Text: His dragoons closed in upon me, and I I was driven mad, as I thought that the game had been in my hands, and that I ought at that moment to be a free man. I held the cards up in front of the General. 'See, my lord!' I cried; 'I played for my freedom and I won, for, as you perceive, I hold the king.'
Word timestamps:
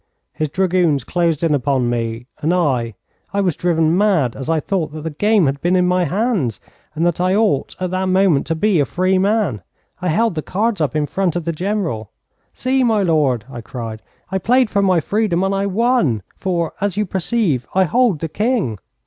His 0.33 0.49
dragoons 0.49 1.03
closed 1.03 1.43
in 1.43 1.53
upon 1.53 1.87
me, 1.87 2.25
and 2.39 2.55
I 2.55 2.95
I 3.33 3.41
was 3.41 3.55
driven 3.55 3.95
mad, 3.95 4.35
as 4.35 4.49
I 4.49 4.59
thought 4.59 4.91
that 4.93 5.01
the 5.03 5.11
game 5.11 5.45
had 5.45 5.61
been 5.61 5.75
in 5.75 5.85
my 5.85 6.05
hands, 6.05 6.59
and 6.95 7.05
that 7.05 7.21
I 7.21 7.35
ought 7.35 7.75
at 7.79 7.91
that 7.91 8.05
moment 8.09 8.47
to 8.47 8.55
be 8.55 8.79
a 8.79 8.85
free 8.85 9.19
man. 9.19 9.61
I 10.01 10.07
held 10.07 10.33
the 10.33 10.41
cards 10.41 10.81
up 10.81 10.95
in 10.95 11.05
front 11.05 11.35
of 11.35 11.45
the 11.45 11.51
General. 11.53 12.09
'See, 12.51 12.83
my 12.83 13.03
lord!' 13.03 13.45
I 13.47 13.61
cried; 13.61 14.01
'I 14.31 14.39
played 14.39 14.69
for 14.71 14.81
my 14.81 15.01
freedom 15.01 15.43
and 15.43 15.53
I 15.53 15.67
won, 15.67 16.23
for, 16.35 16.73
as 16.81 16.97
you 16.97 17.05
perceive, 17.05 17.67
I 17.75 17.83
hold 17.83 18.21
the 18.21 18.27
king.' 18.27 18.79